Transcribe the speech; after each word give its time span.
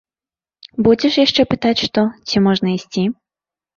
Будзеш 0.87 1.13
яшчэ 1.25 1.41
пытаць 1.53 1.75
што, 1.85 2.07
ці 2.31 2.45
можна 2.47 2.67
ісці? 2.77 3.03